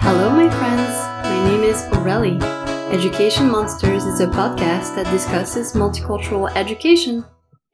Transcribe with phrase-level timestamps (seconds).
[0.00, 0.90] Hello, my friends.
[1.24, 2.40] My name is Aurelie.
[2.92, 7.24] Education Monsters is a podcast that discusses multicultural education.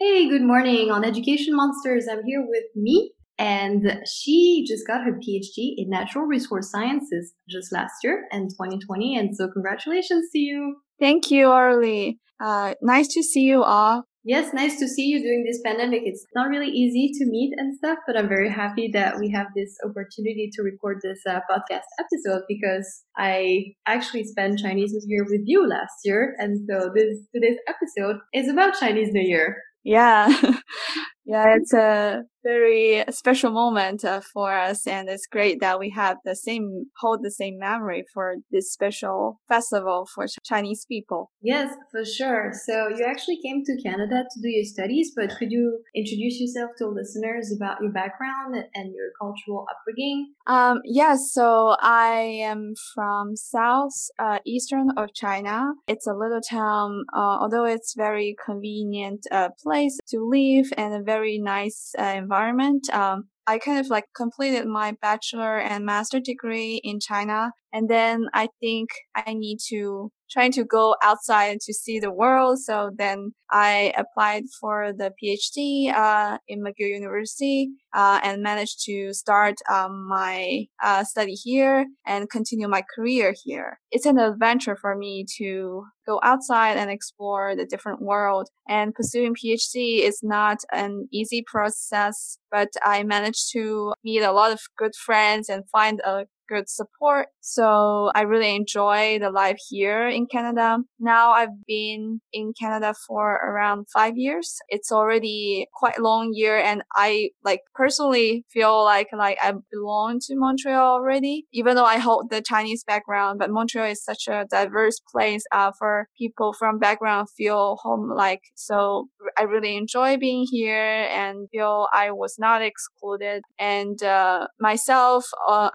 [0.01, 2.07] Hey, good morning on Education Monsters.
[2.11, 7.73] I'm here with me, and she just got her PhD in Natural Resource Sciences just
[7.73, 9.17] last year in 2020.
[9.17, 10.77] And so, congratulations to you.
[10.99, 12.19] Thank you, Aurelie.
[12.41, 14.07] Uh, nice to see you all.
[14.27, 16.01] Yes, nice to see you during this pandemic.
[16.07, 19.49] It's not really easy to meet and stuff, but I'm very happy that we have
[19.55, 25.27] this opportunity to record this uh, podcast episode because I actually spent Chinese New Year
[25.29, 26.35] with you last year.
[26.39, 29.59] And so this today's episode is about Chinese New Year.
[29.85, 30.29] Yeah.
[31.27, 36.19] yeah, it's a very special moment uh, for us and it's great that we have
[36.25, 41.33] the same hold the same memory for this special festival for chinese people.
[41.41, 42.53] Yes for sure.
[42.53, 46.71] So you actually came to canada to do your studies but could you introduce yourself
[46.79, 50.35] to listeners about your background and your cultural upbringing?
[50.47, 52.13] Um yes so i
[52.51, 55.73] am from south uh, eastern of china.
[55.89, 61.03] It's a little town uh, although it's very convenient uh, place to live and a
[61.03, 62.89] very nice uh, environment environment.
[62.91, 67.53] Um, I kind of like completed my bachelor and master degree in China.
[67.73, 72.59] And then I think I need to trying to go outside to see the world.
[72.59, 79.15] So then I applied for the PhD uh, in McGill University uh, and managed to
[79.15, 83.79] start um, my uh, study here and continue my career here.
[83.93, 88.49] It's an adventure for me to go outside and explore the different world.
[88.69, 94.51] And pursuing PhD is not an easy process, but I managed to meet a lot
[94.51, 97.29] of good friends and find a good support.
[97.41, 100.79] So I really enjoy the life here in Canada.
[100.99, 104.59] Now I've been in Canada for around five years.
[104.69, 110.37] It's already quite long year and I like personally feel like like I belong to
[110.37, 115.01] Montreal already, even though I hold the Chinese background, but Montreal is such a diverse
[115.13, 118.41] place uh, for people from background feel home like.
[118.55, 119.09] So
[119.39, 125.71] I really enjoy being here and feel I was not excluded and uh, myself uh,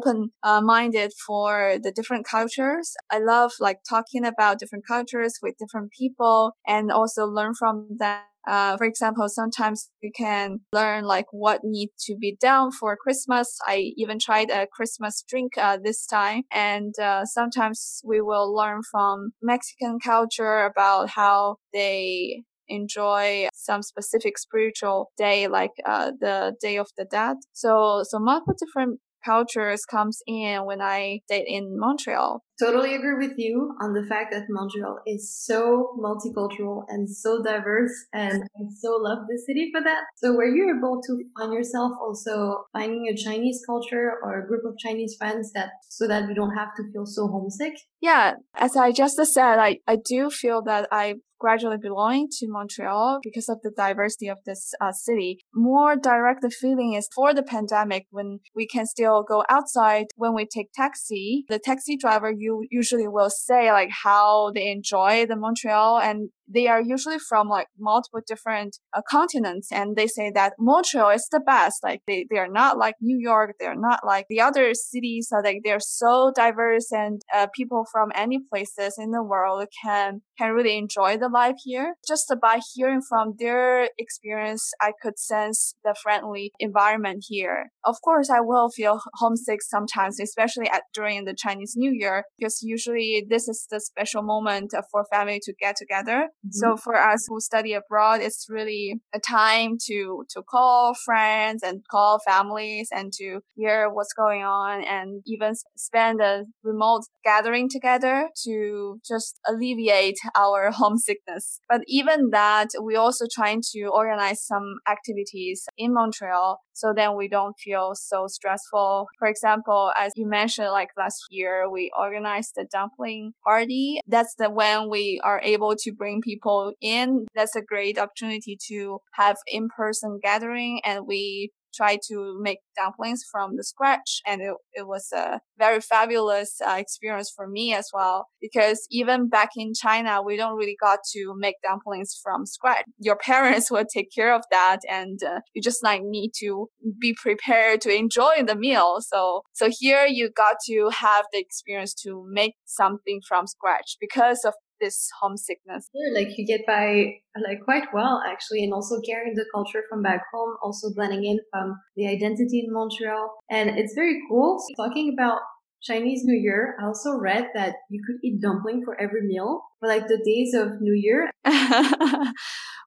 [0.00, 2.94] open uh, minded for the different cultures.
[3.10, 8.20] I love like talking about different cultures with different people and also learn from them.
[8.48, 13.58] Uh, for example, sometimes you can learn like what needs to be done for Christmas.
[13.66, 18.80] I even tried a Christmas drink uh, this time, and uh, sometimes we will learn
[18.90, 26.78] from Mexican culture about how they enjoy some specific spiritual day like uh, the day
[26.78, 32.42] of the dead so so multiple different cultures comes in when I stayed in Montreal.
[32.60, 37.92] Totally agree with you on the fact that Montreal is so multicultural and so diverse
[38.12, 40.02] and I so love the city for that.
[40.16, 44.64] So were you able to find yourself also finding a Chinese culture or a group
[44.66, 47.72] of Chinese friends that so that you don't have to feel so homesick?
[48.00, 53.18] Yeah, as I just said, I, I do feel that I gradually belonging to Montreal
[53.22, 55.38] because of the diversity of this uh, city.
[55.52, 60.34] More direct the feeling is for the pandemic when we can still go outside when
[60.34, 61.44] we take taxi.
[61.48, 66.66] The taxi driver you usually will say like how they enjoy the Montreal and they
[66.66, 71.40] are usually from like multiple different uh, continents and they say that Montreal is the
[71.40, 71.78] best.
[71.82, 73.56] Like they, they are not like New York.
[73.58, 75.28] They're not like the other cities.
[75.30, 80.22] So like they're so diverse and uh, people from any places in the world can,
[80.38, 81.94] can really enjoy the life here.
[82.06, 87.70] Just by hearing from their experience, I could sense the friendly environment here.
[87.84, 92.60] Of course, I will feel homesick sometimes, especially at, during the Chinese New Year, because
[92.62, 96.28] usually this is the special moment for family to get together.
[96.44, 96.52] Mm-hmm.
[96.52, 101.82] So for us who study abroad, it's really a time to, to call friends and
[101.90, 108.28] call families and to hear what's going on and even spend a remote gathering together
[108.44, 111.60] to just alleviate our homesickness.
[111.68, 117.28] But even that, we also trying to organize some activities in Montreal so then we
[117.28, 119.06] don't feel so stressful.
[119.18, 124.00] For example, as you mentioned, like last year, we organized the dumpling party.
[124.06, 127.26] That's the when we are able to bring people in.
[127.34, 133.56] That's a great opportunity to have in-person gathering and we try to make dumplings from
[133.56, 134.20] the scratch.
[134.26, 139.28] And it, it was a very fabulous uh, experience for me as well, because even
[139.28, 142.84] back in China, we don't really got to make dumplings from scratch.
[142.98, 146.68] Your parents will take care of that and uh, you just like need to
[146.98, 148.98] be prepared to enjoy the meal.
[149.00, 154.44] So, so here you got to have the experience to make something from scratch because
[154.44, 155.88] of this homesickness.
[155.92, 160.02] Sure, like you get by like quite well actually, and also carrying the culture from
[160.02, 164.58] back home, also blending in from the identity in Montreal, and it's very cool.
[164.58, 165.40] So talking about
[165.82, 169.88] Chinese New Year, I also read that you could eat dumpling for every meal for
[169.88, 171.30] like the days of New Year.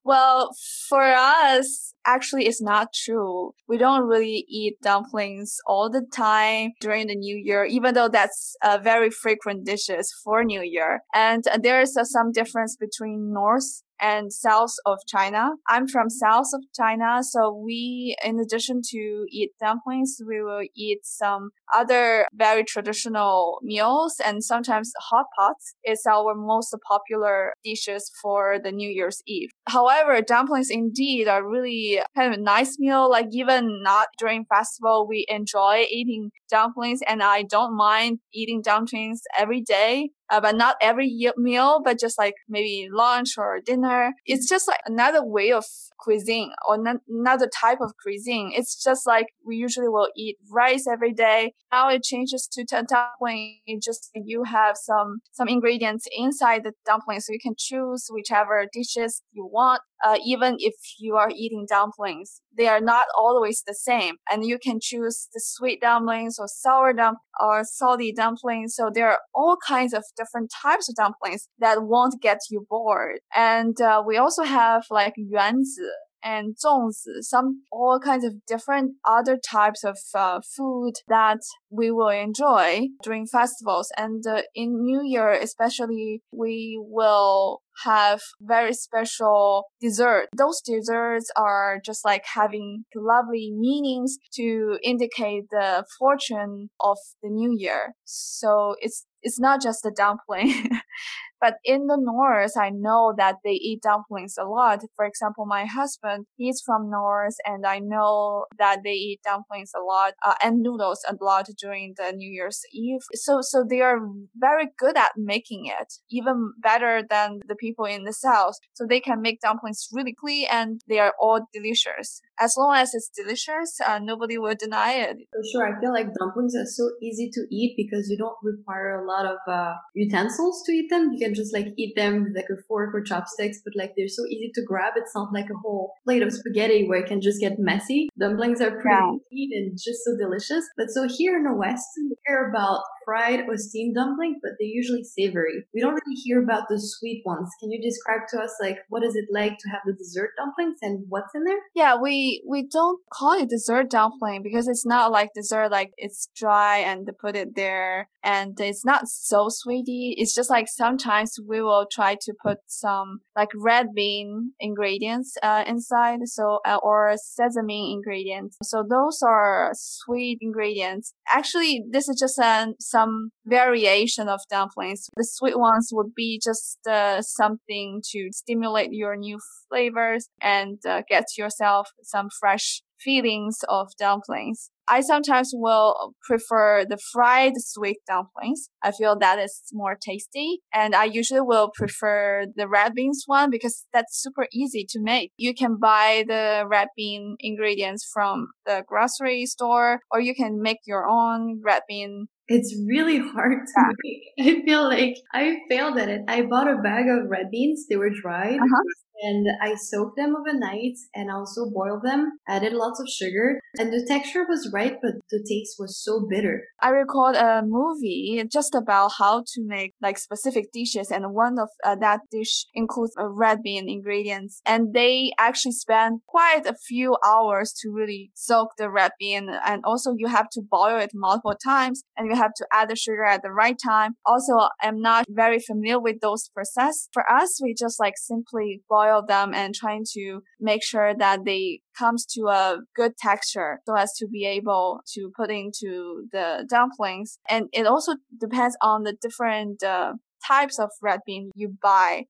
[0.04, 0.56] well,
[0.90, 3.54] for us, actually, it's not true.
[3.68, 8.56] We don't really eat dumplings all the time during the New Year, even though that's
[8.64, 11.02] a very frequent dishes for New Year.
[11.14, 15.51] And uh, there is uh, some difference between North and south of China.
[15.69, 21.00] I'm from south of China, so we, in addition to eat dumplings, we will eat
[21.04, 28.57] some other very traditional meals and sometimes hot pots is our most popular dishes for
[28.63, 29.50] the New Year's Eve.
[29.68, 33.10] However, dumplings indeed are really kind of a nice meal.
[33.10, 39.22] Like even not during festival, we enjoy eating dumplings and I don't mind eating dumplings
[39.38, 44.14] every day uh, but not every meal, but just like maybe lunch or dinner.
[44.25, 45.66] It's just like another way of
[46.00, 46.78] cuisine or
[47.08, 48.52] another type of cuisine.
[48.54, 51.54] It's just like we usually will eat rice every day.
[51.72, 53.60] Now it changes to dumpling.
[53.81, 59.22] Just you have some some ingredients inside the dumpling, so you can choose whichever dishes
[59.31, 59.81] you want.
[60.04, 64.58] Uh, even if you are eating dumplings, they are not always the same, and you
[64.60, 68.76] can choose the sweet dumplings or sour dump or salty dumplings.
[68.76, 73.20] So there are all kinds of different types of dumplings that won't get you bored.
[73.36, 75.88] And uh, we also have like yuanzi
[76.24, 81.40] and 粽子, some all kinds of different other types of uh, food that
[81.70, 83.92] we will enjoy during festivals.
[83.98, 90.30] And uh, in New Year, especially, we will have very special dessert.
[90.38, 97.54] Those desserts are just like having lovely meanings to indicate the fortune of the new
[97.58, 97.96] year.
[98.06, 100.69] So it's it's not just a dumpling.
[101.40, 104.80] But in the north, I know that they eat dumplings a lot.
[104.95, 109.81] For example, my husband, he's from north and I know that they eat dumplings a
[109.81, 113.01] lot uh, and noodles a lot during the New Year's Eve.
[113.13, 114.00] So, so they are
[114.36, 118.56] very good at making it, even better than the people in the south.
[118.74, 122.22] So they can make dumplings really quickly and they are all delicious.
[122.40, 125.18] As long as it's delicious, uh, nobody will deny it.
[125.31, 125.75] For sure.
[125.75, 129.25] I feel like dumplings are so easy to eat because you don't require a lot
[129.25, 131.12] of uh, utensils to eat them.
[131.12, 134.07] You can just like eat them with like a fork or chopsticks, but like they're
[134.07, 134.94] so easy to grab.
[134.95, 138.09] It's not like a whole plate of spaghetti where it can just get messy.
[138.19, 139.12] Dumplings are pretty yeah.
[139.31, 140.65] eat and just so delicious.
[140.77, 144.68] But so here in the West, we care about fried or steamed dumpling, but they're
[144.68, 145.66] usually savory.
[145.74, 147.50] We don't really hear about the sweet ones.
[147.60, 150.80] Can you describe to us like what is it like to have the dessert dumplings
[150.82, 151.60] and what's in there?
[151.76, 156.30] Yeah, we we don't call it dessert dumpling because it's not like dessert like it's
[156.36, 160.16] dry and put it there and it's not so sweety.
[160.18, 165.64] It's just like sometimes we will try to put some like red bean ingredients uh,
[165.68, 168.58] inside, so uh, or sesame ingredients.
[168.64, 171.14] So those are sweet ingredients.
[171.32, 175.10] Actually, this is just an some variation of dumplings.
[175.18, 181.01] The sweet ones would be just uh, something to stimulate your new flavors and uh,
[181.10, 184.69] get yourself some fresh feelings of dumplings.
[184.88, 188.69] I sometimes will prefer the fried sweet dumplings.
[188.84, 190.60] I feel that is more tasty.
[190.74, 195.31] And I usually will prefer the red beans one because that's super easy to make.
[195.38, 200.80] You can buy the red bean ingredients from the grocery store or you can make
[200.86, 203.92] your own red bean it's really hard to yeah.
[204.04, 204.24] make.
[204.40, 206.22] I feel like I failed at it.
[206.28, 207.86] I bought a bag of red beans.
[207.90, 208.60] They were dried.
[208.60, 208.83] Uh-huh
[209.22, 214.06] and I soaked them overnight and also boiled them, added lots of sugar, and the
[214.08, 216.64] texture was right, but the taste was so bitter.
[216.82, 221.70] I recalled a movie just about how to make like specific dishes, and one of
[221.84, 227.18] uh, that dish includes a red bean ingredients, and they actually spend quite a few
[227.26, 231.56] hours to really soak the red bean, and also you have to boil it multiple
[231.64, 234.16] times, and you have to add the sugar at the right time.
[234.26, 237.10] Also, I'm not very familiar with those process.
[237.14, 241.45] For us, we just like simply boil boil them and trying to make sure that
[241.45, 246.66] they comes to a good texture so as to be able to put into the
[246.69, 247.38] dumplings.
[247.50, 250.14] And it also depends on the different uh,
[250.47, 252.26] types of red bean you buy.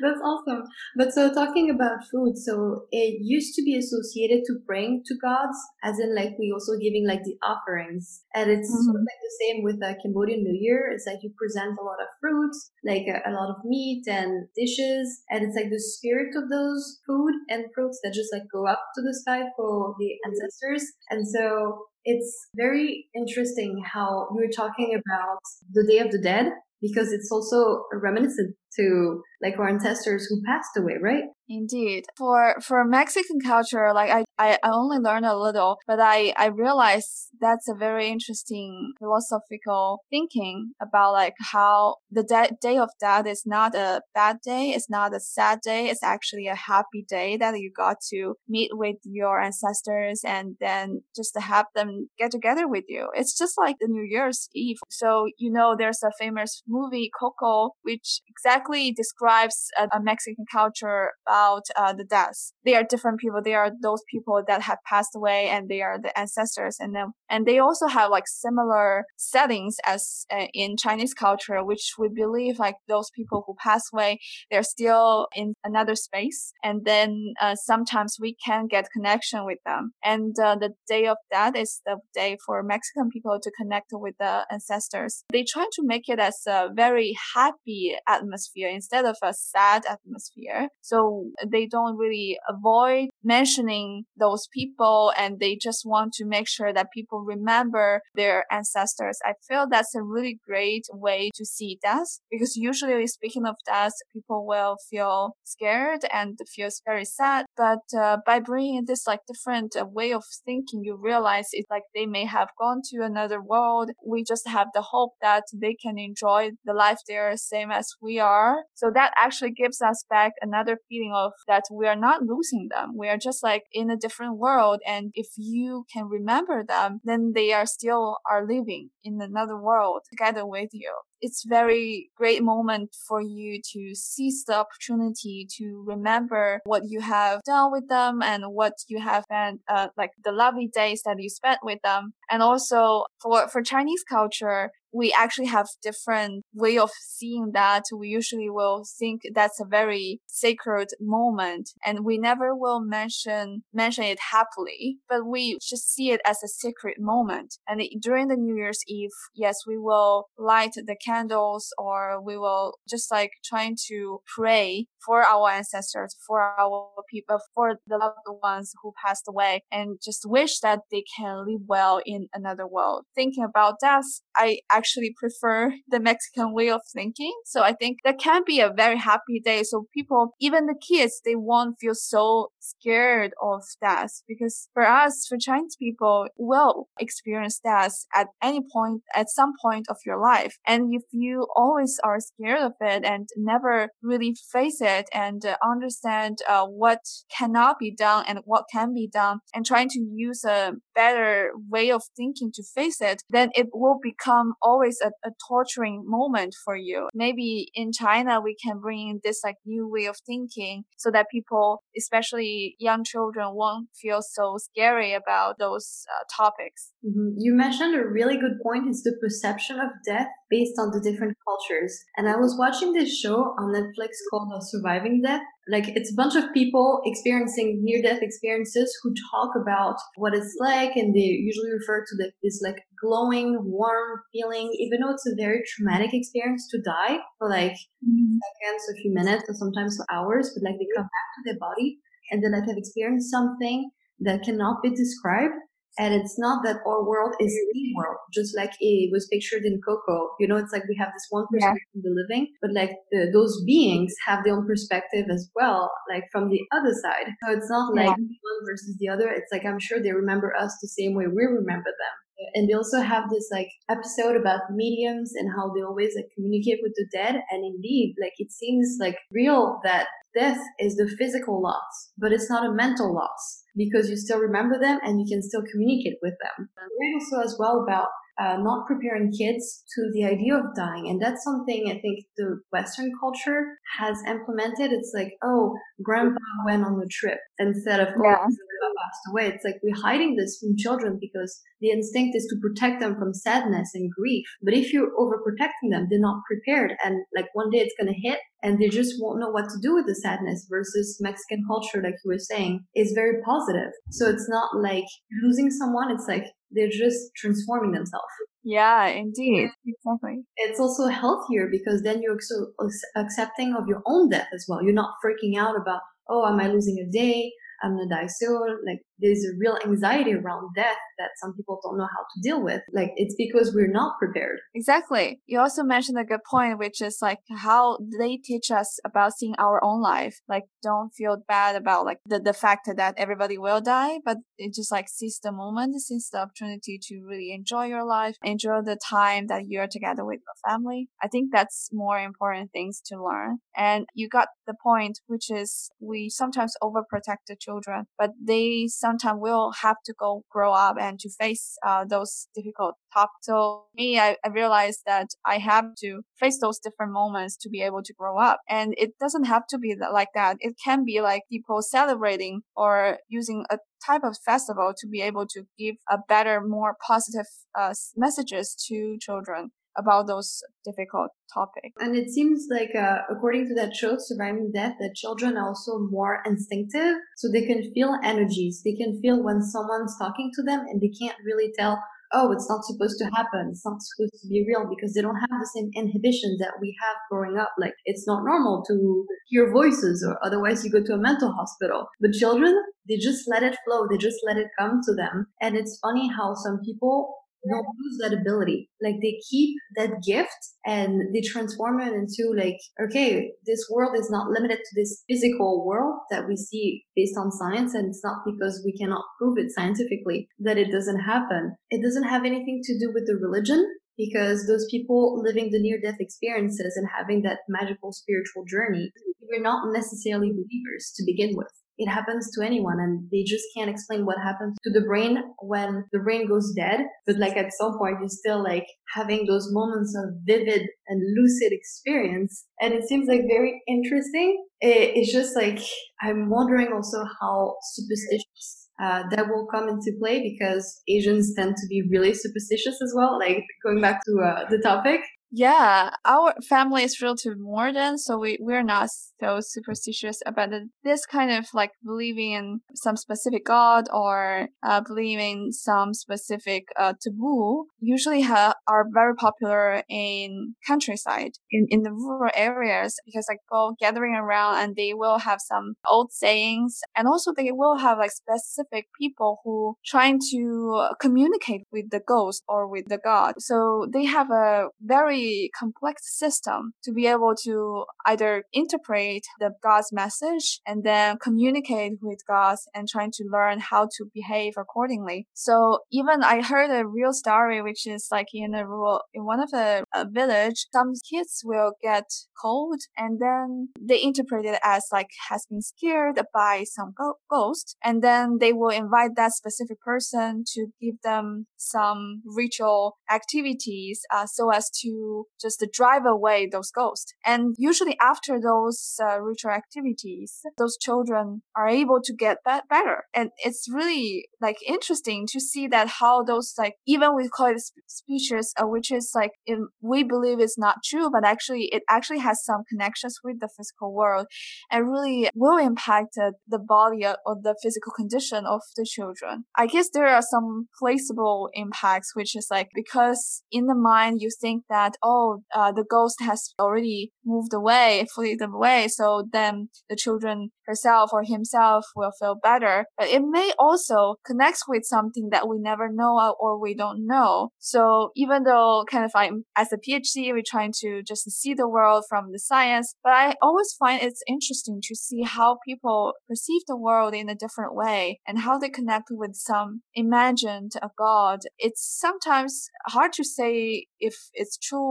[0.00, 0.62] That's awesome.
[0.96, 5.58] But so talking about food, so it used to be associated to praying to gods,
[5.82, 8.22] as in like we also giving like the offerings.
[8.34, 8.84] And it's mm-hmm.
[8.84, 10.90] sort of like the same with the Cambodian New Year.
[10.92, 14.48] It's like you present a lot of fruits, like a, a lot of meat and
[14.56, 15.22] dishes.
[15.30, 18.82] And it's like the spirit of those food and fruits that just like go up
[18.94, 20.84] to the sky for the ancestors.
[21.10, 25.38] And so it's very interesting how you were talking about
[25.72, 30.76] the Day of the Dead because it's also reminiscent to like our ancestors who passed
[30.76, 31.24] away, right?
[31.48, 32.06] Indeed.
[32.16, 37.28] For for Mexican culture, like I, I, only learned a little, but I, I realized
[37.40, 43.44] that's a very interesting philosophical thinking about like how the de- day of death is
[43.46, 47.58] not a bad day, it's not a sad day, it's actually a happy day that
[47.60, 52.66] you got to meet with your ancestors and then just to have them get together
[52.66, 53.08] with you.
[53.14, 54.78] It's just like the New Year's Eve.
[54.90, 61.12] So, you know, there's a famous movie, Coco, which exactly describes a, a Mexican culture
[61.26, 62.52] about uh, the deaths.
[62.64, 63.40] They are different people.
[63.42, 67.12] They are those people that have passed away and they are the ancestors and then,
[67.30, 72.58] and they also have like similar settings as uh, in Chinese culture, which we believe
[72.58, 74.18] like those people who pass away,
[74.50, 76.52] they're still in another space.
[76.62, 79.92] And then uh, sometimes we can get connection with them.
[80.04, 84.14] And uh, the day of death is the day for Mexican people to connect with
[84.18, 85.24] the ancestors.
[85.32, 90.68] They try to make it as a very happy atmosphere instead of a sad atmosphere.
[90.80, 96.72] So they don't really avoid mentioning those people and they just want to make sure
[96.72, 99.18] that people remember their ancestors.
[99.24, 103.92] I feel that's a really great way to see death because usually speaking of death,
[104.12, 107.46] people will feel scared and feels very sad.
[107.56, 111.84] But uh, by bringing this like different uh, way of thinking, you realize it's like
[111.94, 113.90] they may have gone to another world.
[114.04, 118.18] We just have the hope that they can enjoy the life there same as we
[118.18, 118.35] are.
[118.74, 122.92] So that actually gives us back another feeling of that we are not losing them.
[122.96, 124.80] We are just like in a different world.
[124.86, 130.02] And if you can remember them, then they are still are living in another world
[130.10, 136.60] together with you it's very great moment for you to seize the opportunity to remember
[136.64, 140.68] what you have done with them and what you have spent, uh, like the lovely
[140.72, 142.12] days that you spent with them.
[142.30, 147.84] And also for, for Chinese culture, we actually have different way of seeing that.
[147.94, 154.04] We usually will think that's a very sacred moment and we never will mention, mention
[154.04, 157.58] it happily, but we just see it as a sacred moment.
[157.68, 162.74] And during the New Year's Eve, yes, we will light the candles or we will
[162.88, 168.16] just like trying to pray for our ancestors, for our people, uh, for the loved
[168.42, 173.04] ones who passed away and just wish that they can live well in another world.
[173.14, 174.04] Thinking about death,
[174.36, 177.34] I actually prefer the Mexican way of thinking.
[177.44, 179.62] So I think that can be a very happy day.
[179.62, 185.26] So people, even the kids, they won't feel so scared of death because for us,
[185.28, 190.58] for Chinese people, will experience death at any point, at some point of your life.
[190.66, 195.56] And if you always are scared of it and never really face it and uh,
[195.64, 197.00] understand uh, what
[197.36, 201.90] cannot be done and what can be done and trying to use a better way
[201.90, 206.76] of thinking to face it, then it will become always a, a torturing moment for
[206.76, 207.08] you.
[207.14, 211.82] Maybe in China, we can bring this like new way of thinking so that people,
[211.96, 216.92] especially young children, won't feel so scary about those uh, topics.
[217.04, 217.38] Mm-hmm.
[217.38, 221.36] You mentioned a really good point is the perception of death based on the different
[221.46, 221.92] cultures.
[222.16, 225.42] And I was watching this show on Netflix called uh, Surviving Death.
[225.68, 230.54] Like it's a bunch of people experiencing near death experiences who talk about what it's
[230.60, 235.26] like and they usually refer to the, this like glowing, warm feeling, even though it's
[235.26, 238.38] a very traumatic experience to die for like mm-hmm.
[238.38, 241.58] seconds, a few minutes, or sometimes for hours, but like they come back to their
[241.58, 241.98] body
[242.30, 243.90] and then like have experienced something
[244.20, 245.54] that cannot be described
[245.98, 249.80] and it's not that our world is the world, just like it was pictured in
[249.80, 250.30] Coco.
[250.38, 252.00] You know, it's like we have this one perspective yeah.
[252.00, 256.24] of the living, but like the, those beings have their own perspective as well, like
[256.30, 257.32] from the other side.
[257.42, 258.12] So it's not like yeah.
[258.12, 259.30] one versus the other.
[259.30, 262.16] It's like I'm sure they remember us the same way we remember them.
[262.54, 266.80] And they also have this like episode about mediums and how they always like communicate
[266.82, 267.36] with the dead.
[267.50, 272.50] And indeed, like it seems like real that death is the physical loss, but it's
[272.50, 276.34] not a mental loss because you still remember them and you can still communicate with
[276.42, 276.68] them.
[276.76, 281.08] And also as well about uh, not preparing kids to the idea of dying.
[281.08, 284.92] And that's something I think the Western culture has implemented.
[284.92, 288.36] It's like, oh, grandpa went on the trip instead of, oh, yeah.
[288.36, 289.46] passed away.
[289.48, 293.34] It's like we're hiding this from children because the instinct is to protect them from
[293.34, 294.46] sadness and grief.
[294.62, 296.92] But if you're overprotecting them, they're not prepared.
[297.04, 299.78] And like one day it's going to hit and they just won't know what to
[299.82, 303.92] do with the sadness versus Mexican culture, like you were saying, is very positive.
[304.10, 305.04] So it's not like
[305.42, 306.10] losing someone.
[306.10, 308.26] It's like they're just transforming themselves.
[308.64, 309.68] Yeah, indeed.
[309.86, 310.42] Exactly.
[310.56, 312.72] It's also healthier because then you're so
[313.16, 314.82] accepting of your own death as well.
[314.82, 317.52] You're not freaking out about, oh, am I losing a day?
[317.82, 318.78] I'm gonna die soon.
[318.86, 322.62] Like there's a real anxiety around death that some people don't know how to deal
[322.62, 322.82] with.
[322.92, 324.58] Like it's because we're not prepared.
[324.74, 325.40] Exactly.
[325.46, 329.54] You also mentioned a good point, which is like how they teach us about seeing
[329.58, 330.40] our own life.
[330.48, 334.74] Like don't feel bad about like the, the fact that everybody will die, but it
[334.74, 338.98] just like seize the moment, seize the opportunity to really enjoy your life, enjoy the
[339.08, 341.08] time that you're together with your family.
[341.22, 343.58] I think that's more important things to learn.
[343.76, 349.38] And you got the point, which is we sometimes overprotect the children, but they sometimes
[349.40, 353.34] we'll have to go grow up and to face uh, those difficult topics.
[353.42, 357.82] So me, I, I realized that I have to face those different moments to be
[357.82, 358.58] able to grow up.
[358.68, 360.56] And it doesn't have to be like that.
[360.60, 365.46] It can be like people celebrating or using a type of festival to be able
[365.46, 367.46] to give a better, more positive
[367.78, 371.94] uh, messages to children about those difficult topics.
[371.98, 375.98] And it seems like, uh, according to that show, Surviving Death, that children are also
[375.98, 377.16] more instinctive.
[377.36, 378.82] So they can feel energies.
[378.84, 382.68] They can feel when someone's talking to them and they can't really tell, oh, it's
[382.68, 383.68] not supposed to happen.
[383.70, 386.94] It's not supposed to be real because they don't have the same inhibitions that we
[387.02, 387.72] have growing up.
[387.78, 392.06] Like it's not normal to hear voices or otherwise you go to a mental hospital.
[392.20, 392.74] But children,
[393.08, 394.06] they just let it flow.
[394.10, 395.46] They just let it come to them.
[395.60, 397.34] And it's funny how some people
[397.68, 398.90] don't lose that ability.
[399.02, 404.30] Like they keep that gift and they transform it into like, okay, this world is
[404.30, 407.94] not limited to this physical world that we see based on science.
[407.94, 411.76] And it's not because we cannot prove it scientifically that it doesn't happen.
[411.90, 413.84] It doesn't have anything to do with the religion
[414.16, 419.62] because those people living the near death experiences and having that magical spiritual journey, we're
[419.62, 424.26] not necessarily believers to begin with it happens to anyone and they just can't explain
[424.26, 427.00] what happens to the brain when the brain goes dead.
[427.26, 431.72] But like at some point, you're still like having those moments of vivid and lucid
[431.72, 432.66] experience.
[432.80, 434.64] And it seems like very interesting.
[434.80, 435.80] It's just like,
[436.20, 441.86] I'm wondering also how superstitious uh, that will come into play because Asians tend to
[441.88, 443.38] be really superstitious as well.
[443.38, 445.20] Like going back to uh, the topic,
[445.56, 449.08] yeah, our family is relatively modern, so we, we're not
[449.40, 450.68] so superstitious about
[451.02, 457.14] this kind of like believing in some specific god or uh, believing some specific uh,
[457.22, 463.60] taboo usually ha- are very popular in countryside, in, in the rural areas, because like
[463.70, 468.18] go gathering around and they will have some old sayings and also they will have
[468.18, 473.54] like specific people who trying to communicate with the ghost or with the god.
[473.58, 475.45] So they have a very
[475.78, 482.40] complex system to be able to either interpret the God's message and then communicate with
[482.48, 485.46] God and trying to learn how to behave accordingly.
[485.54, 489.60] So even I heard a real story, which is like in a rural, in one
[489.60, 492.24] of the uh, village, some kids will get
[492.60, 497.12] cold and then they interpret it as like has been scared by some
[497.50, 497.96] ghost.
[498.04, 504.46] And then they will invite that specific person to give them some ritual activities, uh,
[504.46, 505.10] so as to
[505.60, 507.32] just drive away those ghosts.
[507.44, 513.24] And usually after those uh, ritual activities, those children are able to get that better.
[513.34, 517.82] And it's really like interesting to see that how those like, even we call it
[518.06, 522.40] speeches, uh, which is like, in, we believe it's not true, but actually it actually
[522.40, 524.46] has some connections with the physical world
[524.90, 529.64] and really will impact uh, the body or the physical condition of the children.
[529.76, 534.50] I guess there are some placeable impacts, which is like, because in the mind, you
[534.60, 539.08] think that oh, uh, the ghost has already moved away, fleed away.
[539.08, 543.06] So then the children herself or himself will feel better.
[543.18, 547.70] But it may also connect with something that we never know or we don't know.
[547.78, 551.88] So even though kind of I'm as a PhD, we're trying to just see the
[551.88, 556.82] world from the science, but I always find it's interesting to see how people perceive
[556.86, 561.60] the world in a different way and how they connect with some imagined God.
[561.78, 565.05] It's sometimes hard to say if it's true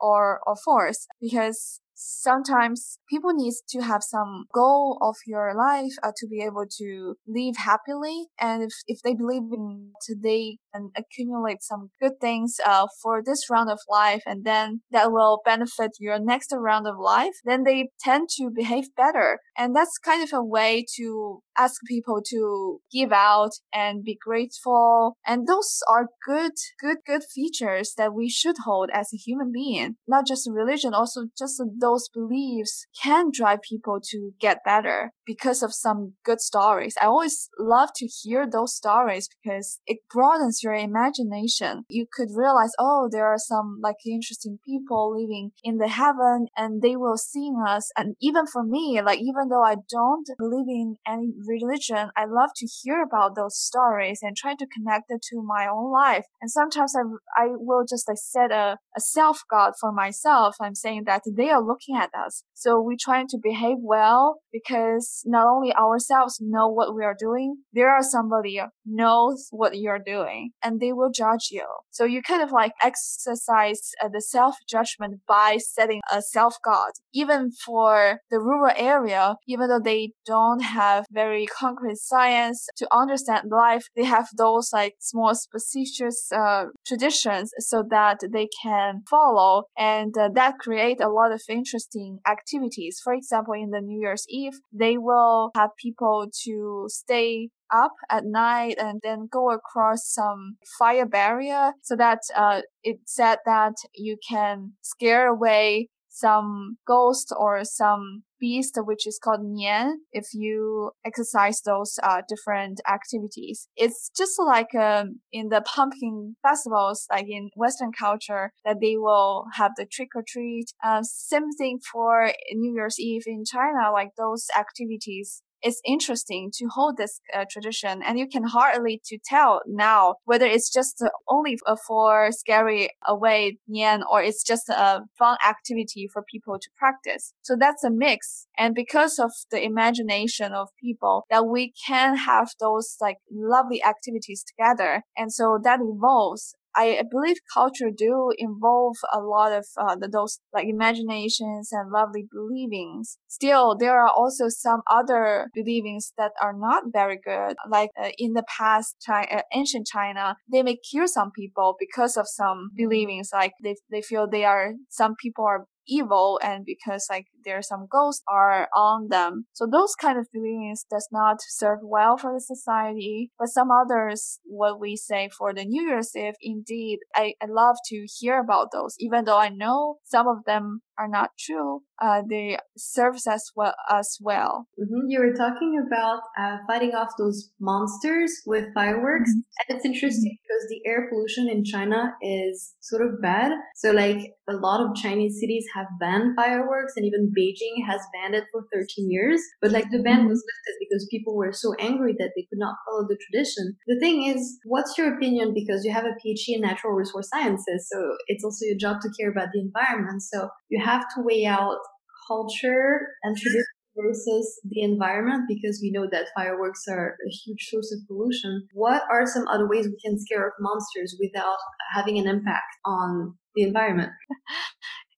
[0.00, 6.12] or, or force because sometimes people need to have some goal of your life uh,
[6.16, 8.26] to be able to live happily.
[8.40, 13.50] And if, if they believe in today and accumulate some good things uh, for this
[13.50, 17.90] round of life, and then that will benefit your next round of life, then they
[18.00, 19.38] tend to behave better.
[19.56, 25.16] And that's kind of a way to ask people to give out and be grateful.
[25.26, 29.96] And those are good, good, good features that we should hold as a human being,
[30.06, 35.74] not just religion, also just those beliefs can drive people to get better because of
[35.74, 36.94] some good stories.
[37.00, 41.84] I always love to hear those stories because it broadens your imagination.
[41.90, 46.80] You could realize, oh, there are some like interesting people living in the heaven and
[46.80, 47.90] they will see us.
[47.96, 52.50] And even for me, like even though I don't believe in any religion, I love
[52.56, 56.24] to hear about those stories and try to connect it to my own life.
[56.40, 57.02] And sometimes I,
[57.42, 60.56] I will just like set a, a self guard for myself.
[60.58, 62.44] I'm saying that they are looking at us.
[62.54, 67.56] So we trying to behave well because not only ourselves know what we are doing,
[67.72, 71.66] there are somebody knows what you're doing and they will judge you.
[71.90, 76.92] So you kind of like exercise uh, the self judgment by setting a self guard.
[77.12, 83.50] Even for the rural area, even though they don't have very concrete science to understand
[83.50, 90.16] life, they have those like small specious uh, traditions so that they can follow and
[90.18, 93.00] uh, that create a lot of interesting activities.
[93.02, 98.24] For example, in the New Year's Eve, they will have people to stay up at
[98.24, 104.16] night and then go across some fire barrier so that uh, it said that you
[104.28, 105.88] can scare away
[106.20, 112.80] some ghost or some beast which is called nian if you exercise those uh, different
[112.88, 113.68] activities.
[113.76, 119.46] It's just like um, in the pumpkin festivals like in western culture that they will
[119.54, 120.66] have the trick or treat.
[120.84, 126.66] Uh, same thing for new year's eve in china like those activities it's interesting to
[126.66, 131.58] hold this uh, tradition and you can hardly to tell now whether it's just only
[131.66, 137.32] uh, for scary away nian or it's just a fun activity for people to practice.
[137.42, 138.46] So that's a mix.
[138.56, 144.44] And because of the imagination of people that we can have those like lovely activities
[144.44, 145.02] together.
[145.16, 150.66] And so that evolves I believe culture do involve a lot of uh, those like
[150.66, 153.18] imaginations and lovely believings.
[153.28, 157.56] Still, there are also some other believings that are not very good.
[157.68, 162.16] Like uh, in the past, China, uh, ancient China, they may kill some people because
[162.16, 163.30] of some believings.
[163.32, 167.62] Like they they feel they are some people are evil and because like there are
[167.62, 169.46] some ghosts are on them.
[169.52, 173.30] So those kind of feelings does not serve well for the society.
[173.38, 177.76] But some others, what we say for the New Year's Eve, indeed, I, I love
[177.86, 182.22] to hear about those, even though I know some of them are not true, uh,
[182.28, 184.68] they serve us well as well.
[184.78, 185.08] Mm-hmm.
[185.08, 189.68] You were talking about uh, fighting off those monsters with fireworks, mm-hmm.
[189.68, 190.42] and it's interesting mm-hmm.
[190.46, 193.52] because the air pollution in China is sort of bad.
[193.76, 198.34] So, like a lot of Chinese cities have banned fireworks, and even Beijing has banned
[198.34, 199.40] it for 13 years.
[199.60, 200.28] But like the ban mm-hmm.
[200.28, 203.76] was lifted because people were so angry that they could not follow the tradition.
[203.88, 205.52] The thing is, what's your opinion?
[205.52, 209.10] Because you have a PhD in natural resource sciences, so it's also your job to
[209.18, 210.22] care about the environment.
[210.22, 211.78] So you have to weigh out
[212.26, 213.64] culture and tradition
[213.96, 218.66] versus the environment because we know that fireworks are a huge source of pollution.
[218.72, 221.58] What are some other ways we can scare off monsters without
[221.94, 224.12] having an impact on the environment?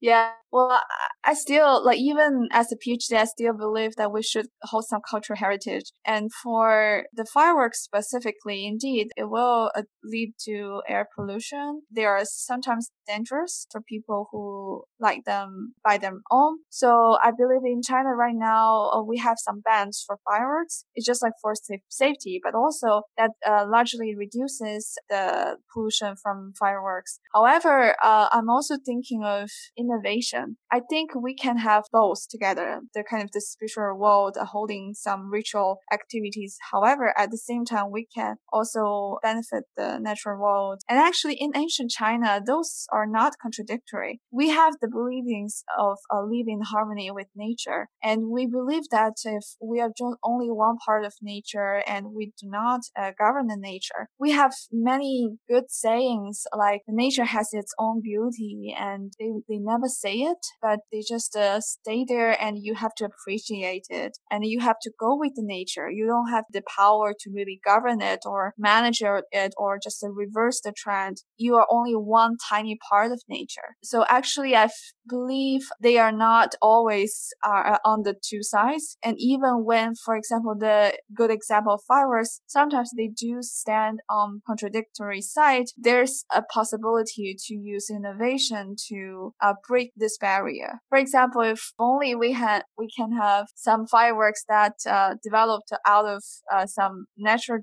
[0.03, 0.31] Yeah.
[0.53, 0.81] Well,
[1.23, 5.01] I still like even as a PhD, I still believe that we should hold some
[5.09, 5.93] cultural heritage.
[6.05, 11.83] And for the fireworks specifically, indeed, it will uh, lead to air pollution.
[11.95, 16.59] They are sometimes dangerous for people who like them by their own.
[16.71, 20.85] So I believe in China right now, uh, we have some bans for fireworks.
[20.95, 21.55] It's just like for
[21.89, 27.21] safety, but also that uh, largely reduces the pollution from fireworks.
[27.35, 30.40] However, uh, I'm also thinking of innovation
[30.71, 32.81] I think we can have both together.
[32.95, 36.57] The kind of the spiritual world holding some ritual activities.
[36.73, 40.83] However, at the same time, we can also benefit the natural world.
[40.89, 44.21] And actually in ancient China, those are not contradictory.
[44.31, 47.89] We have the beliefs of uh, living in harmony with nature.
[48.03, 49.91] And we believe that if we are
[50.23, 54.53] only one part of nature and we do not uh, govern the nature, we have
[54.73, 60.30] many good sayings like nature has its own beauty and they, they never say it
[60.31, 64.61] it, but they just uh, stay there and you have to appreciate it and you
[64.61, 65.91] have to go with the nature.
[65.91, 70.09] You don't have the power to really govern it or manage it or just uh,
[70.11, 71.19] reverse the trend.
[71.37, 73.77] You are only one tiny part of nature.
[73.83, 74.69] So actually, I
[75.09, 78.97] believe they are not always uh, on the two sides.
[79.03, 84.43] And even when, for example, the good example of fireworks, sometimes they do stand on
[84.47, 85.67] contradictory side.
[85.77, 90.81] There's a possibility to use innovation to uh, break this barrier.
[90.89, 96.07] For example, if only we had we can have some fireworks that uh, developed out
[96.07, 97.59] of uh, some natural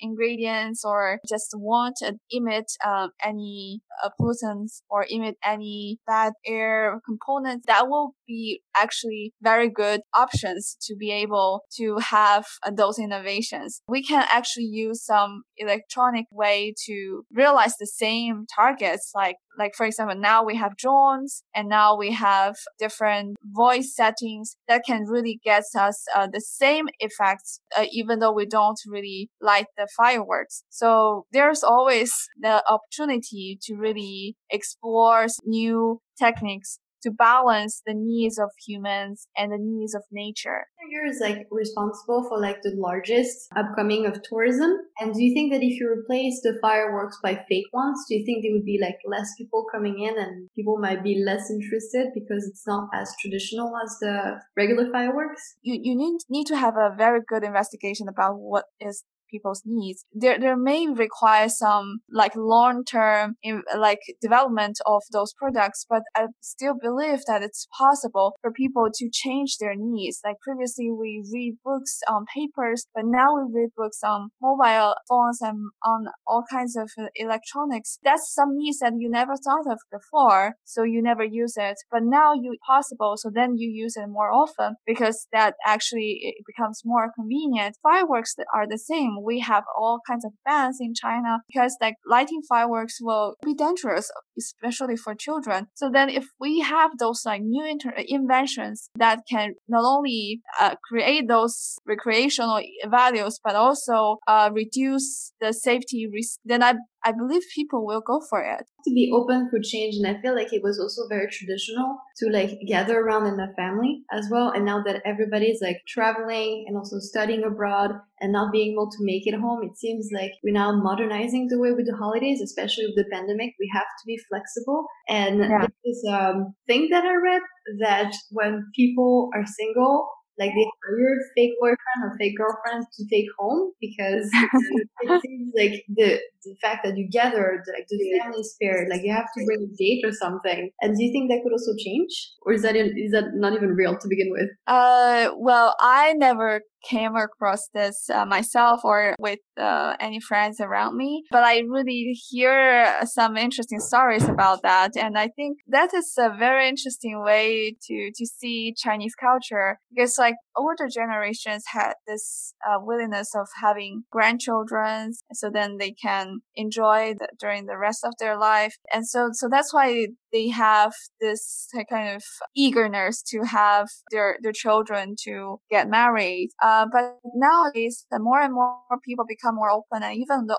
[0.00, 1.98] ingredients or just won't
[2.30, 9.32] emit um, any uh, pollutants or emit any bad air components, that will be actually
[9.40, 13.80] very good options to be able to have uh, those innovations.
[13.88, 19.86] We can actually use some electronic way to realize the same targets like like for
[19.86, 25.40] example now we have drones and now we have different voice settings that can really
[25.44, 30.64] get us uh, the same effects uh, even though we don't really light the fireworks
[30.70, 38.50] so there's always the opportunity to really explore new techniques to balance the needs of
[38.66, 40.66] humans and the needs of nature.
[40.88, 44.70] You're like responsible for like the largest upcoming of tourism.
[45.00, 48.24] And do you think that if you replace the fireworks by fake ones, do you
[48.24, 52.08] think there would be like less people coming in and people might be less interested
[52.14, 55.56] because it's not as traditional as the regular fireworks?
[55.62, 60.04] You you need need to have a very good investigation about what is people's needs.
[60.12, 63.36] There, there may require some like long-term
[63.76, 69.10] like development of those products, but I still believe that it's possible for people to
[69.12, 70.20] change their needs.
[70.24, 75.40] Like previously we read books on papers, but now we read books on mobile phones
[75.40, 77.98] and on all kinds of uh, electronics.
[78.02, 80.54] That's some needs that you never thought of before.
[80.64, 83.14] So you never use it, but now you possible.
[83.16, 87.76] So then you use it more often because that actually it becomes more convenient.
[87.82, 92.42] Fireworks are the same we have all kinds of bans in China because like lighting
[92.48, 95.66] fireworks will be dangerous, especially for children.
[95.74, 100.74] So then if we have those like new inter- inventions that can not only uh,
[100.82, 107.42] create those recreational values, but also uh, reduce the safety risk, then I I believe
[107.54, 108.64] people will go for it.
[108.84, 112.30] To be open for change, and I feel like it was also very traditional to
[112.30, 114.50] like gather around in the family as well.
[114.50, 118.98] And now that everybody's like traveling and also studying abroad and not being able to
[119.00, 122.86] make it home, it seems like we're now modernizing the way we do holidays, especially
[122.86, 123.54] with the pandemic.
[123.60, 124.86] We have to be flexible.
[125.08, 125.66] And yeah.
[125.84, 127.42] this um, thing that I read
[127.80, 133.26] that when people are single, like they hire fake boyfriend or fake girlfriend to take
[133.38, 134.28] home because
[135.02, 139.12] it seems like the the fact that you gathered like the family spirit like you
[139.12, 140.70] have to bring a date or something.
[140.80, 142.32] And do you think that could also change?
[142.42, 144.48] Or is that is that not even real to begin with?
[144.66, 150.96] Uh well i never came across this uh, myself or with uh, any friends around
[150.96, 151.24] me.
[151.30, 154.96] But I really hear some interesting stories about that.
[154.96, 160.16] And I think that is a very interesting way to, to see Chinese culture because
[160.18, 165.12] like older generations had this uh, willingness of having grandchildren.
[165.32, 168.76] So then they can enjoy the, during the rest of their life.
[168.92, 172.22] And so, so that's why they have this kind of
[172.56, 176.50] eagerness to have their, their children to get married.
[176.74, 180.58] Uh, but nowadays, the more and more people become more open and even the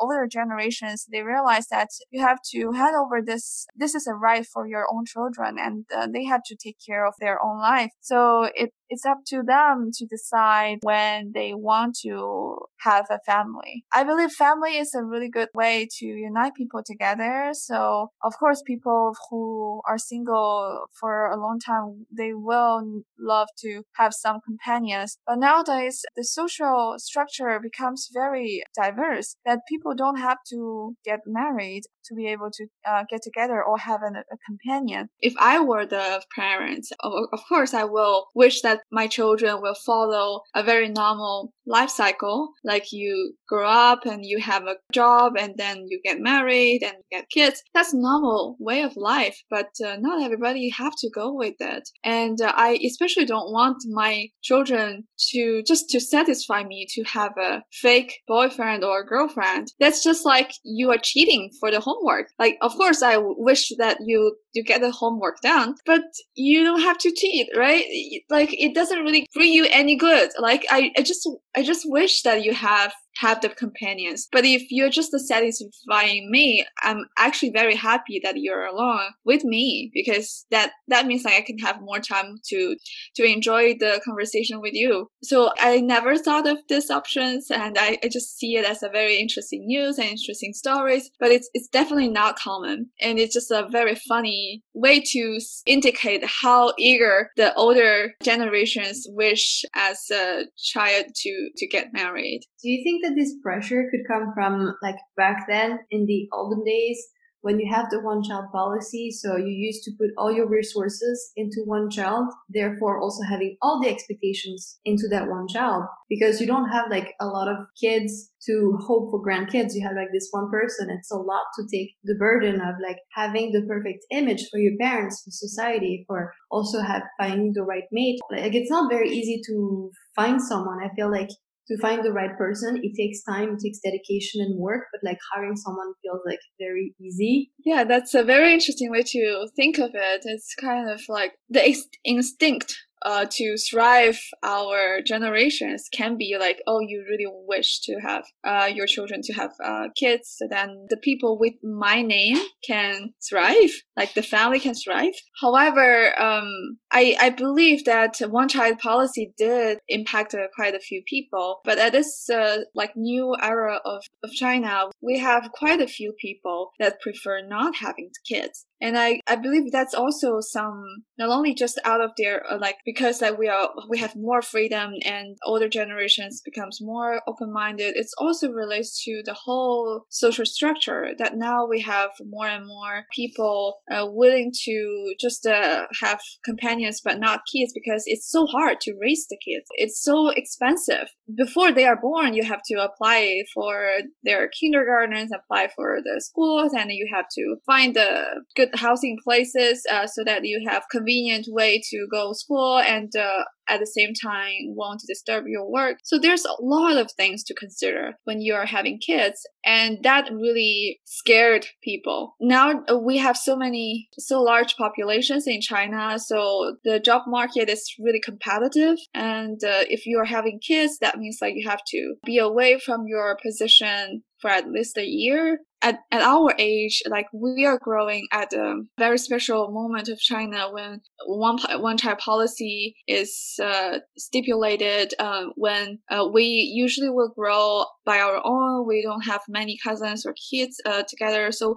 [0.00, 4.44] older generations, they realize that you have to hand over this, this is a right
[4.52, 7.92] for your own children and uh, they have to take care of their own life.
[8.00, 13.84] So it, it's up to them to decide when they want to have a family.
[13.92, 17.50] I believe family is a really good way to unite people together.
[17.54, 23.82] So of course, people who are single for a long time, they will love to
[23.96, 25.16] have some companions.
[25.26, 31.84] But nowadays, the social structure becomes very diverse that people don't have to get married
[32.04, 35.08] to be able to uh, get together or have an, a companion.
[35.20, 39.74] If I were the parents, of, of course, I will wish that my children will
[39.74, 42.52] follow a very normal life cycle.
[42.64, 46.96] Like you grow up and you have a job and then you get married and
[47.10, 47.62] get kids.
[47.74, 51.88] That's normal way of life, but uh, not everybody have to go with it.
[52.04, 57.32] And uh, I especially don't want my children to just to satisfy me to have
[57.38, 59.68] a fake boyfriend or girlfriend.
[59.80, 62.28] That's just like you are cheating for the homework.
[62.38, 66.02] Like, of course, I wish that you you get the homework done, but
[66.34, 67.84] you don't have to cheat, right?
[68.28, 70.30] Like, it doesn't really bring you any good.
[70.38, 74.28] Like, I, I just I just wish that you have have the companions.
[74.30, 79.90] But if you're just satisfying me, I'm actually very happy that you're along with me
[79.92, 82.76] because that that means like I can have more time to
[83.16, 85.08] to enjoy the conversation with you.
[85.22, 88.88] So I never thought of these options, and I, I just see it as a
[88.88, 91.10] very interesting news and interesting stories.
[91.18, 96.24] But it's it's definitely not common, and it's just a very funny way to indicate
[96.24, 102.40] how eager the older generations wish as a child to to get married.
[102.62, 106.64] Do you think that this pressure could come from like back then in the olden
[106.64, 106.98] days
[107.42, 111.32] when you have the one child policy, so you used to put all your resources
[111.36, 116.46] into one child, therefore also having all the expectations into that one child because you
[116.46, 119.74] don't have like a lot of kids to hope for grandkids.
[119.74, 120.88] You have like this one person.
[120.90, 124.74] It's a lot to take the burden of like having the perfect image for your
[124.80, 128.20] parents, for society, for also have finding the right mate.
[128.30, 130.78] Like it's not very easy to find someone.
[130.82, 131.30] I feel like
[131.68, 135.18] to find the right person, it takes time, it takes dedication and work, but like
[135.32, 137.52] hiring someone feels like very easy.
[137.64, 140.22] Yeah, that's a very interesting way to think of it.
[140.24, 146.80] It's kind of like the instinct uh, to thrive our generations can be like, oh,
[146.80, 150.96] you really wish to have uh, your children to have uh, kids, so then the
[150.96, 155.14] people with my name can thrive, like the family can thrive.
[155.40, 161.02] However, um, I, I believe that one child policy did impact uh, quite a few
[161.06, 165.86] people, but at this uh, like new era of, of China, we have quite a
[165.86, 168.66] few people that prefer not having kids.
[168.82, 170.82] And I, I believe that's also some,
[171.16, 174.42] not only just out of their, uh, like, because that we are, we have more
[174.42, 177.94] freedom and older generations becomes more open-minded.
[177.96, 183.04] It also relates to the whole social structure that now we have more and more
[183.14, 188.80] people uh, willing to just uh, have companions but not kids because it's so hard
[188.80, 189.66] to raise the kids.
[189.74, 191.08] It's so expensive.
[191.36, 193.90] Before they are born, you have to apply for
[194.24, 199.84] their kindergartens, apply for the schools, and you have to find the good housing places
[199.90, 204.12] uh, so that you have convenient way to go school and uh, at the same
[204.12, 205.98] time won't disturb your work.
[206.04, 209.46] So there's a lot of things to consider when you are having kids.
[209.64, 212.34] And that really scared people.
[212.40, 216.18] Now uh, we have so many, so large populations in China.
[216.18, 218.98] So the job market is really competitive.
[219.14, 222.78] And uh, if you are having kids, that means like you have to be away
[222.78, 225.58] from your position for at least a year.
[225.82, 230.70] At, at our age, like we are growing at a very special moment of China
[230.72, 235.14] when one one child policy is uh, stipulated.
[235.18, 240.24] Uh, when uh, we usually will grow by our own, we don't have many cousins
[240.24, 241.76] or kids uh, together, so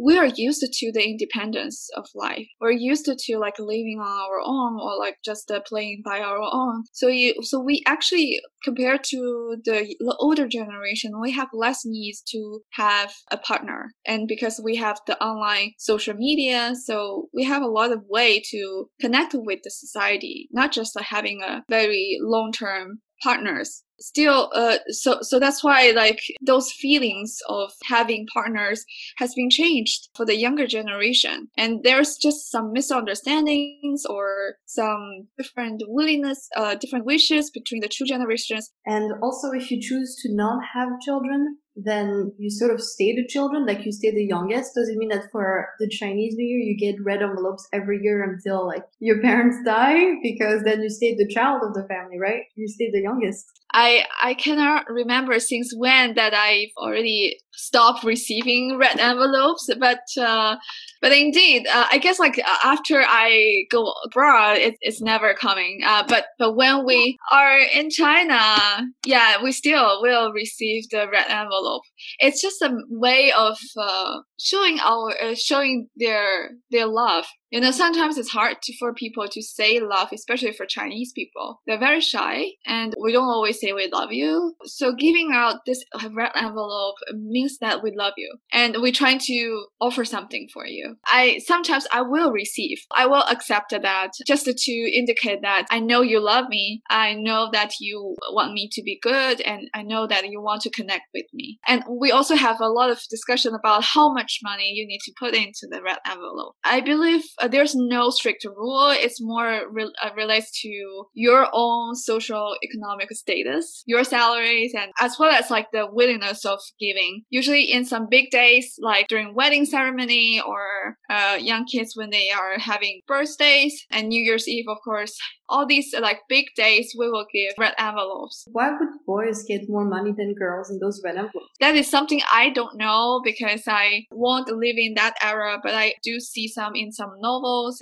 [0.00, 2.46] we are used to the independence of life.
[2.60, 6.40] We're used to like living on our own or like just uh, playing by our
[6.40, 6.84] own.
[6.92, 12.22] So you, so we actually compared to the, the older generation, we have less needs
[12.30, 13.90] to have a partner.
[14.06, 18.42] And because we have the online social media, so we have a lot of way
[18.50, 23.82] to connect with the society, not just like having a very long term partners.
[23.98, 28.84] Still uh so so that's why like those feelings of having partners
[29.18, 31.48] has been changed for the younger generation.
[31.56, 38.06] And there's just some misunderstandings or some different willingness uh different wishes between the two
[38.06, 38.70] generations.
[38.86, 43.26] And also if you choose to not have children then you sort of stay the
[43.26, 44.74] children, like you stay the youngest.
[44.74, 48.22] Does it mean that for the Chinese New Year you get red envelopes every year
[48.22, 50.14] until like your parents die?
[50.22, 52.42] Because then you stay the child of the family, right?
[52.56, 53.59] You stay the youngest.
[53.72, 60.56] I I cannot remember since when that I've already stopped receiving red envelopes, but uh,
[61.00, 65.80] but indeed, uh, I guess like after I go abroad, it, it's never coming.
[65.86, 71.26] Uh, but but when we are in China, yeah, we still will receive the red
[71.28, 71.82] envelope.
[72.18, 77.70] It's just a way of uh, showing our uh, showing their their love you know,
[77.70, 81.60] sometimes it's hard to, for people to say love, especially for Chinese people.
[81.66, 84.54] They're very shy and we don't always say we love you.
[84.64, 89.66] So giving out this red envelope means that we love you and we're trying to
[89.80, 90.96] offer something for you.
[91.06, 96.02] I sometimes I will receive, I will accept that just to indicate that I know
[96.02, 96.82] you love me.
[96.88, 100.62] I know that you want me to be good and I know that you want
[100.62, 101.58] to connect with me.
[101.66, 105.12] And we also have a lot of discussion about how much money you need to
[105.18, 106.54] put into the red envelope.
[106.64, 108.90] I believe uh, there's no strict rule.
[108.90, 115.16] It's more re- uh, relates to your own social economic status, your salaries, and as
[115.18, 117.22] well as like the willingness of giving.
[117.30, 122.30] Usually in some big days, like during wedding ceremony or uh, young kids when they
[122.30, 125.16] are having birthdays and New Year's Eve, of course,
[125.48, 128.44] all these like big days, we will give red envelopes.
[128.52, 131.50] Why would boys get more money than girls in those red envelopes?
[131.58, 135.94] That is something I don't know because I won't live in that era, but I
[136.02, 137.29] do see some in some novels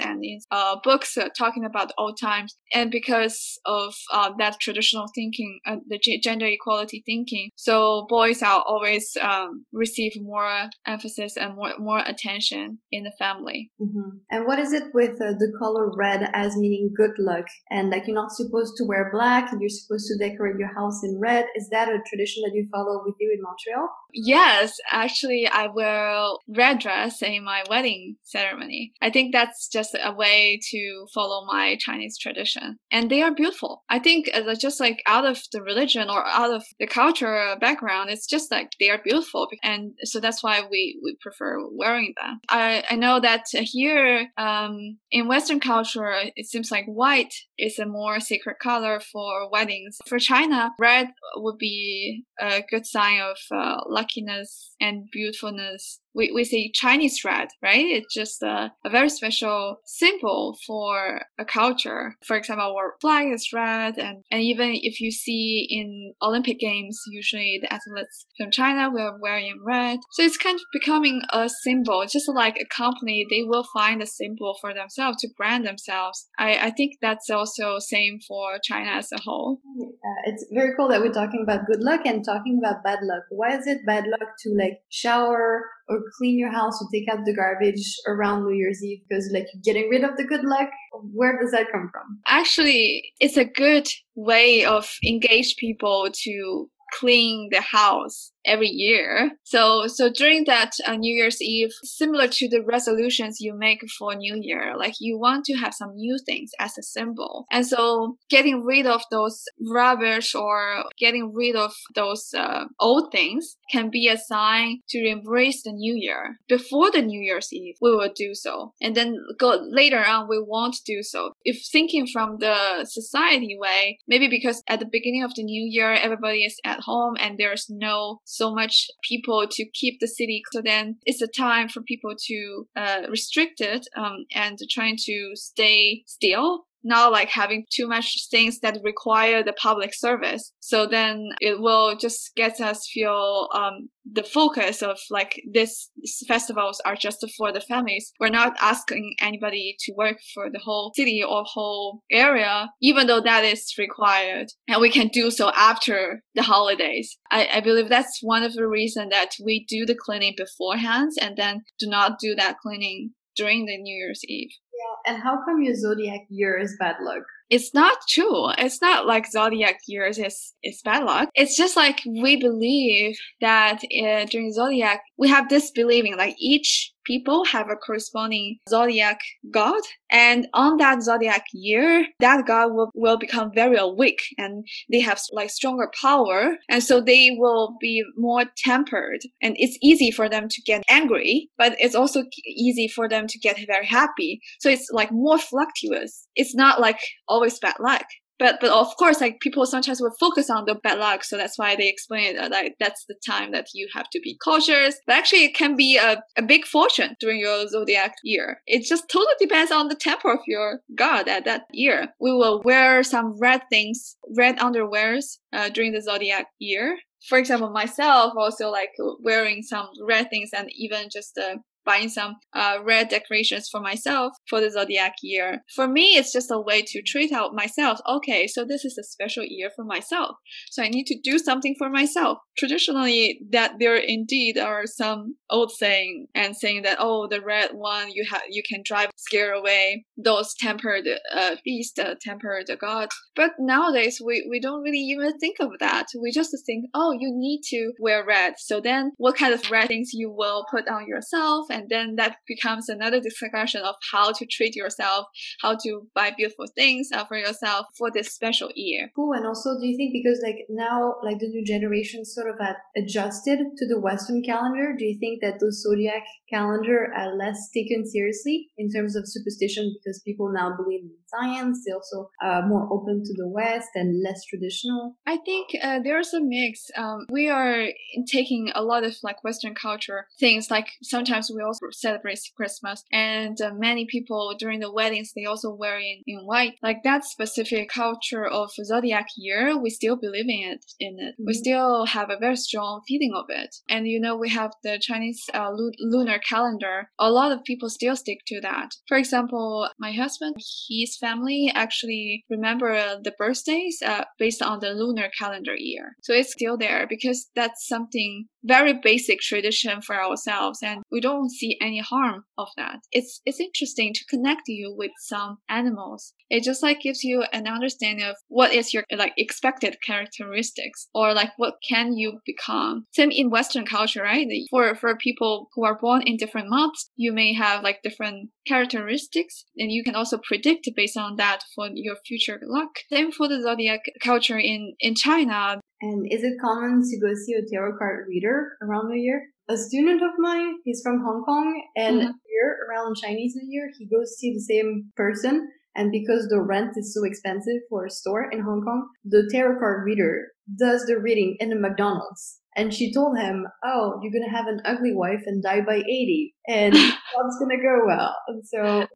[0.00, 2.56] and in uh, books uh, talking about old times.
[2.74, 8.42] And because of uh, that traditional thinking, uh, the g- gender equality thinking, so boys
[8.42, 13.70] are always um, receive more emphasis and more more attention in the family.
[13.80, 14.18] Mm-hmm.
[14.30, 18.06] And what is it with uh, the color red as meaning good luck and like
[18.06, 21.46] you're not supposed to wear black and you're supposed to decorate your house in red?
[21.56, 23.88] Is that a tradition that you follow with you in Montreal?
[24.12, 28.92] Yes, actually, I wear red dress in my wedding ceremony.
[29.02, 33.84] I think that's just a way to follow my Chinese tradition, and they are beautiful.
[33.88, 38.26] I think just like out of the religion or out of the culture background, it's
[38.26, 42.40] just like they are beautiful, and so that's why we we prefer wearing them.
[42.48, 47.86] I I know that here um, in Western culture, it seems like white is a
[47.86, 49.98] more sacred color for weddings.
[50.06, 56.44] For China, red would be a good sign of uh, luckiness and beautifulness we, we
[56.44, 57.86] say Chinese red, right?
[57.86, 62.16] It's just a, a very special symbol for a culture.
[62.26, 67.00] For example, our flag is red, and, and even if you see in Olympic Games,
[67.08, 70.00] usually the athletes from China will wearing red.
[70.10, 74.06] So it's kind of becoming a symbol, just like a company, they will find a
[74.06, 76.28] symbol for themselves to brand themselves.
[76.36, 79.60] I, I think that's also same for China as a whole.
[79.80, 83.22] Uh, it's very cool that we're talking about good luck and talking about bad luck.
[83.30, 87.24] Why is it bad luck to like shower or clean your house or take out
[87.24, 90.68] the garbage around New Year's Eve because like you're getting rid of the good luck?
[91.12, 92.20] Where does that come from?
[92.26, 99.32] Actually, it's a good way of engage people to clean the house every year.
[99.44, 104.14] So, so during that uh, New Year's Eve, similar to the resolutions you make for
[104.14, 107.46] New Year, like you want to have some new things as a symbol.
[107.50, 113.56] And so getting rid of those rubbish or getting rid of those uh, old things
[113.70, 116.38] can be a sign to embrace the new year.
[116.48, 118.72] Before the New Year's Eve, we will do so.
[118.80, 121.32] And then go later on, we won't do so.
[121.44, 125.92] If thinking from the society way, maybe because at the beginning of the new year,
[125.92, 130.42] everybody is at home and there's no so much people to keep the city.
[130.52, 135.32] So then it's a time for people to uh, restrict it um, and trying to
[135.34, 140.52] stay still not like having too much things that require the public service.
[140.60, 145.90] So then it will just get us feel um, the focus of like this
[146.26, 148.12] festivals are just for the families.
[148.20, 153.20] We're not asking anybody to work for the whole city or whole area, even though
[153.20, 157.18] that is required, and we can do so after the holidays.
[157.30, 161.36] I, I believe that's one of the reasons that we do the cleaning beforehand and
[161.36, 164.50] then do not do that cleaning during the New Year's Eve.
[164.50, 167.22] Yeah, and how come your zodiac year is bad luck?
[167.50, 168.50] It's not true.
[168.58, 171.30] It's not like zodiac years is is bad luck.
[171.34, 176.92] It's just like we believe that uh, during zodiac we have this believing like each
[177.08, 179.18] people have a corresponding zodiac
[179.50, 179.80] god.
[180.10, 185.20] And on that zodiac year, that god will, will become very awake and they have
[185.32, 186.56] like stronger power.
[186.68, 191.48] And so they will be more tempered and it's easy for them to get angry,
[191.56, 194.40] but it's also easy for them to get very happy.
[194.60, 196.28] So it's like more fluctuous.
[196.36, 198.04] It's not like always bad luck
[198.38, 201.58] but but of course like people sometimes will focus on the bad luck so that's
[201.58, 205.00] why they explain it like that's the time that you have to be cautious.
[205.06, 208.60] But actually it can be a, a big fortune during your zodiac year.
[208.66, 212.08] It just totally depends on the temper of your god at that year.
[212.20, 216.98] We will wear some red things red underwears uh, during the zodiac year.
[217.28, 218.90] For example myself also like
[219.22, 221.56] wearing some red things and even just uh,
[221.88, 225.48] buying some uh, red decorations for myself for the zodiac year.
[225.74, 227.98] For me, it's just a way to treat out myself.
[228.16, 230.32] Okay, so this is a special year for myself.
[230.70, 232.38] So I need to do something for myself.
[232.58, 238.10] Traditionally, that there indeed are some old saying and saying that, oh, the red one,
[238.12, 243.08] you have, you can drive, scare away those tempered, uh, beast, uh, tempered god.
[243.34, 246.06] But nowadays, we, we don't really even think of that.
[246.20, 248.54] We just think, oh, you need to wear red.
[248.58, 252.36] So then what kind of red things you will put on yourself and then that
[252.46, 255.26] becomes another discussion of how to treat yourself,
[255.62, 259.10] how to buy beautiful things uh, for yourself for this special year.
[259.14, 259.32] Cool.
[259.32, 262.56] And also, do you think because like now, like the new generation sort of
[262.96, 268.06] adjusted to the Western calendar, do you think that the zodiac calendar are less taken
[268.06, 271.82] seriously in terms of superstition because people now believe science.
[271.86, 272.30] They also
[272.66, 275.16] more open to the West and less traditional.
[275.26, 276.90] I think uh, there's a mix.
[276.96, 277.88] Um, we are
[278.30, 280.70] taking a lot of like Western culture things.
[280.70, 285.74] Like sometimes we also celebrate Christmas, and uh, many people during the weddings they also
[285.74, 286.74] wear in, in white.
[286.82, 290.84] Like that specific culture of zodiac year, we still believe in it.
[291.00, 291.46] In it, mm-hmm.
[291.46, 293.76] we still have a very strong feeling of it.
[293.88, 297.10] And you know, we have the Chinese uh, lunar calendar.
[297.18, 298.90] A lot of people still stick to that.
[299.06, 300.56] For example, my husband,
[300.88, 306.16] his family actually remember the birthdays uh, based on the lunar calendar year.
[306.22, 311.50] So it's still there because that's something very basic tradition for ourselves and we don't
[311.50, 312.98] see any harm of that.
[313.12, 316.34] It's it's interesting to connect you with some animals.
[316.50, 321.34] It just like gives you an understanding of what is your like expected characteristics or
[321.34, 323.06] like what can you become.
[323.14, 324.46] Same in Western culture, right?
[324.70, 329.64] For for people who are born in different months, you may have like different characteristics
[329.76, 332.90] and you can also predict based on that for your future luck.
[333.10, 335.80] Same for the zodiac culture in in China.
[336.00, 339.40] And is it common to go see a tarot card reader around New Year?
[339.68, 342.30] A student of mine, he's from Hong Kong, and mm-hmm.
[342.48, 345.68] here around Chinese New Year, he goes see the same person.
[345.94, 349.80] And because the rent is so expensive for a store in Hong Kong, the tarot
[349.80, 352.60] card reader does the reading in the McDonald's.
[352.78, 355.96] And she told him, Oh, you're going to have an ugly wife and die by
[355.96, 356.54] 80.
[356.68, 358.36] And that's going to go well.
[358.46, 359.06] And so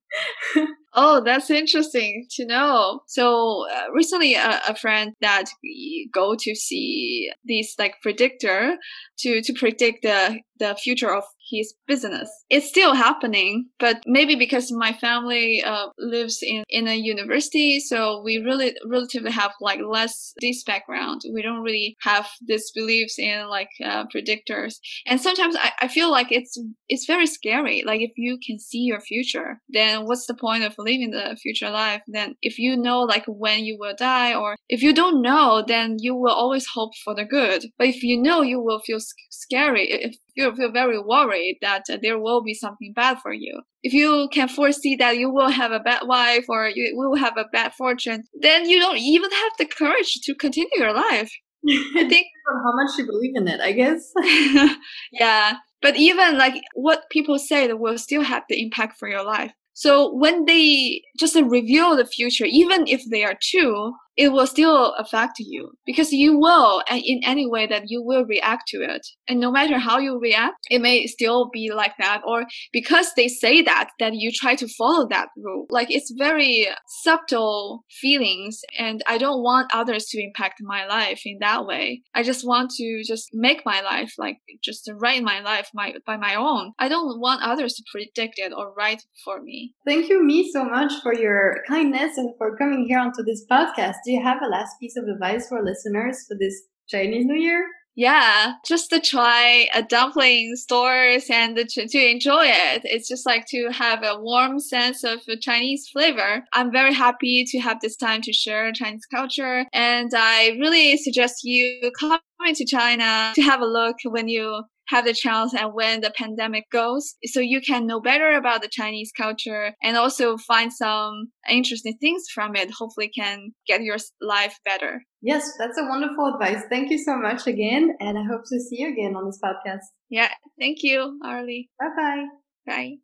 [0.95, 3.01] Oh, that's interesting to know.
[3.07, 8.77] So uh, recently, a, a, friend that we go to see this like predictor
[9.21, 12.31] to to predict the the future of his business.
[12.51, 18.23] It's still happening, but maybe because my family uh, lives in in a university, so
[18.23, 21.23] we really relatively have like less this background.
[21.33, 24.75] We don't really have this beliefs in like uh, predictors,
[25.07, 26.57] and sometimes I, I feel like it's
[26.89, 27.83] it's very scary.
[27.85, 31.71] Like if you can see your future, then what's the point of living the future
[31.71, 32.03] life?
[32.07, 35.97] Then if you know like when you will die, or if you don't know, then
[35.99, 37.67] you will always hope for the good.
[37.79, 38.99] But if you know, you will feel
[39.31, 39.91] scary.
[39.91, 43.63] If you feel very worried that there will be something bad for you.
[43.83, 47.37] If you can foresee that you will have a bad wife or you will have
[47.37, 51.33] a bad fortune, then you don't even have the courage to continue your life.
[51.69, 54.13] I think how much you believe in it, I guess.
[55.13, 55.57] yeah.
[55.81, 59.53] But even like what people say that will still have the impact for your life.
[59.75, 64.95] So when they just reveal the future, even if they are true, it will still
[64.95, 69.07] affect you because you will, and in any way that you will react to it.
[69.29, 72.23] And no matter how you react, it may still be like that.
[72.27, 75.67] Or because they say that, that you try to follow that rule.
[75.71, 78.61] Like it's very subtle feelings.
[78.79, 82.03] And I don't want others to impact my life in that way.
[82.15, 86.17] I just want to just make my life like just write my life my, by
[86.17, 86.73] my own.
[86.79, 89.75] I don't want others to predict it or write for me.
[89.87, 94.02] Thank you, me, so much for your kindness and for coming here onto this podcast
[94.05, 97.65] do you have a last piece of advice for listeners for this Chinese New Year?
[97.95, 102.83] Yeah, just to try a dumpling stores and to, to enjoy it.
[102.85, 106.43] It's just like to have a warm sense of Chinese flavor.
[106.55, 109.67] I'm very happy to have this time to share Chinese culture.
[109.75, 115.05] And I really suggest you come to China to have a look when you have
[115.05, 119.13] the chance and when the pandemic goes so you can know better about the Chinese
[119.17, 122.71] culture and also find some interesting things from it.
[122.71, 125.03] Hopefully can get your life better.
[125.21, 126.65] Yes, that's a wonderful advice.
[126.69, 127.97] Thank you so much again.
[128.01, 129.85] And I hope to see you again on this podcast.
[130.11, 130.31] Yeah.
[130.59, 131.71] Thank you, Arlie.
[131.79, 132.27] Bye-bye.
[132.67, 132.97] Bye.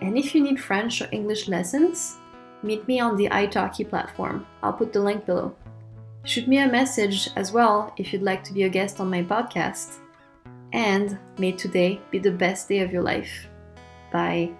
[0.00, 2.18] And if you need French or English lessons,
[2.62, 4.46] meet me on the italki platform.
[4.62, 5.56] I'll put the link below.
[6.24, 9.24] Shoot me a message as well if you'd like to be a guest on my
[9.24, 9.98] podcast
[10.74, 13.48] and may today be the best day of your life.
[14.12, 14.52] Bye.